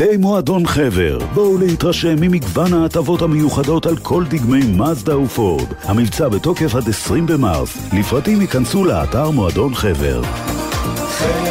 [0.00, 5.66] עמיתי מועדון חבר, בואו להתרשם ממגוון ההטבות המיוחדות על כל דגמי מזדה ופורד.
[5.82, 7.92] המבצע בתוקף עד 20 במרס.
[7.92, 10.22] לפרטים ייכנסו לאתר מועדון חבר.
[10.22, 11.44] חבר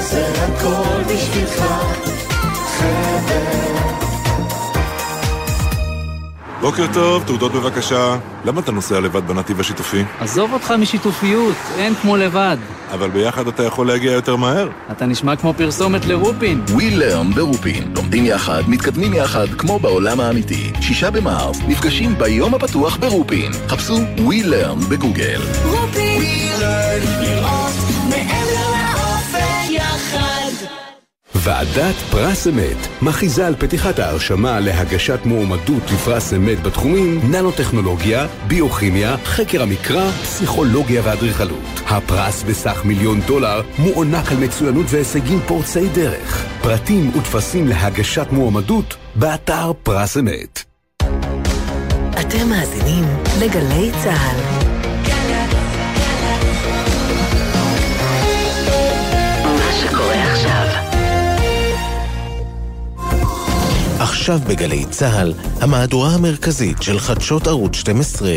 [0.00, 1.64] זה הכל בשבילך,
[2.78, 3.61] חבר.
[6.62, 8.16] בוקר טוב, תעודות בבקשה.
[8.44, 10.04] למה אתה נוסע לבד בנתיב השיתופי?
[10.20, 12.56] עזוב אותך משיתופיות, אין כמו לבד.
[12.90, 14.68] אבל ביחד אתה יכול להגיע יותר מהר.
[14.90, 16.64] אתה נשמע כמו פרסומת לרופין.
[16.68, 17.92] We Learn ברופין.
[17.96, 20.72] לומדים יחד, מתקדמים יחד, כמו בעולם האמיתי.
[20.80, 23.52] שישה במרס, נפגשים ביום הפתוח ברופין.
[23.68, 25.40] חפשו We Learn בגוגל.
[25.64, 26.22] רופין,
[27.20, 27.61] לראות מעבר
[31.44, 39.62] ועדת פרס אמת מכריזה על פתיחת ההרשמה להגשת מועמדות לפרס אמת בתחומים ננוטכנולוגיה, ביוכימיה, חקר
[39.62, 41.80] המקרא, פסיכולוגיה ואדריכלות.
[41.86, 46.46] הפרס בסך מיליון דולר מוענק על מצוינות והישגים פורצי דרך.
[46.62, 50.62] פרטים וטפסים להגשת מועמדות באתר פרס אמת.
[52.20, 53.04] אתם מאזינים
[53.40, 54.61] לגלי צה"ל.
[64.02, 68.30] עכשיו בגלי צה"ל, המהדורה המרכזית של חדשות ערוץ 12.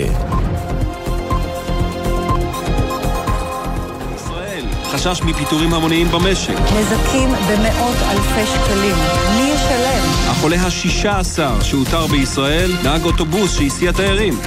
[4.92, 6.54] חשש מפיטורים המוניים במשק.
[6.54, 8.96] נזקים במאות אלפי שקלים.
[9.36, 10.04] מי ישלם?
[10.30, 14.40] החולה השישה עשר שאותר בישראל, נהג אוטובוס שהסיע תיירים.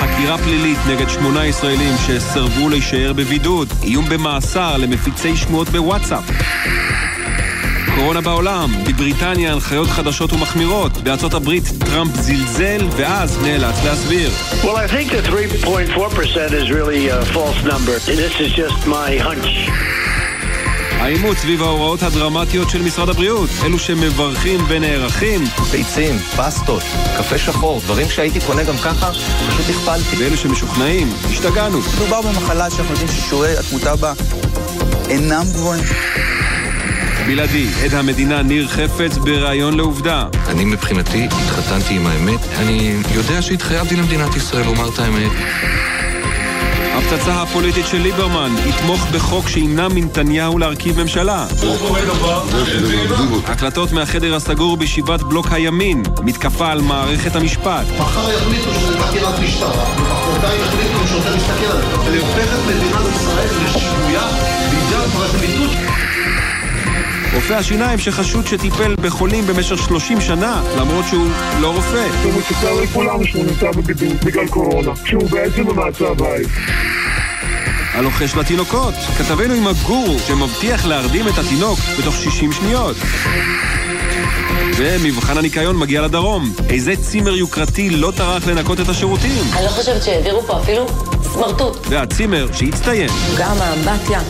[0.00, 3.68] חקירה פלילית נגד שמונה ישראלים שסרבו להישאר בבידוד.
[3.82, 6.24] איום במאסר למפיצי שמועות בוואטסאפ.
[7.94, 14.30] קורונה בעולם, בבריטניה הנחיות חדשות ומחמירות, בארצות הברית טראמפ זלזל ואז נאלץ להסביר.
[14.62, 17.98] Well, I think the 3.4% is really a false number.
[18.06, 19.70] This is just my hunch.
[21.02, 25.44] העימות סביב ההוראות הדרמטיות של משרד הבריאות, אלו שמברכים ונערכים.
[25.70, 26.82] ביצים, פסטות,
[27.18, 29.10] קפה שחור, דברים שהייתי קונה גם ככה,
[29.48, 30.16] פשוט הכפלתי.
[30.22, 31.78] ואלו שמשוכנעים, השתגענו.
[31.96, 34.12] מדובר במחלה שאנחנו יודעים ששיעורי התמותה בה
[35.08, 35.84] אינם גבוהים.
[37.26, 40.26] בלעדי, עד המדינה ניר חפץ בריאיון לעובדה.
[40.48, 42.40] אני מבחינתי התחתנתי עם האמת.
[42.58, 45.32] אני יודע שהתחייבתי למדינת ישראל לומר את האמת.
[46.94, 51.46] הפצצה הפוליטית של ליברמן יתמוך בחוק שימנע מנתניהו להרכיב ממשלה.
[53.46, 57.86] הקלטות מהחדר הסגור בישיבת בלוק הימין, מתקפה על מערכת המשפט.
[57.98, 62.00] מחר יחליטו שזה חקירת משטרה, ומחרתיים יחליטו שזה מסתכל עליהם.
[62.06, 64.28] ולהופך את מדינת ישראל לשבויה
[64.70, 65.92] בידי הפרקליטות.
[67.34, 71.28] רופא השיניים שחשוד שטיפל בחולים במשך 30 שנה, למרות שהוא
[71.60, 72.06] לא רופא.
[72.22, 76.48] הוא מספר לכולם שהוא נמצא בבידוד בגלל קורונה, כשהוא בעצם במעצר בית.
[77.94, 82.96] הלוחש לתינוקות, כתבנו עם הגורו שמבטיח להרדים את התינוק בתוך 60 שניות.
[84.76, 86.52] ומבחן הניקיון מגיע לדרום.
[86.70, 89.42] איזה צימר יוקרתי לא טרח לנקות את השירותים?
[89.56, 90.86] אני לא חושבת שהעבירו פה אפילו
[91.32, 91.86] סמרטוט.
[91.90, 93.10] והצימר שהצטיין.
[93.38, 94.20] גם האמבטיה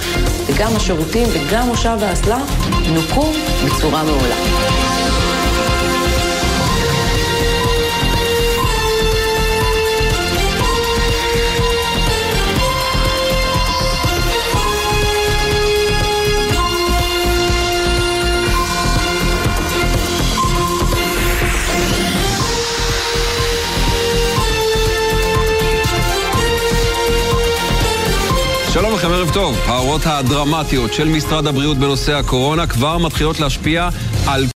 [0.46, 2.38] וגם השירותים וגם מושב האסלה
[2.94, 3.32] נוקו
[3.66, 4.91] בצורה מעולה.
[28.72, 29.56] שלום לכם, ערב טוב.
[29.66, 33.88] ההוראות הדרמטיות של משרד הבריאות בנושא הקורונה כבר מתחילות להשפיע
[34.26, 34.46] על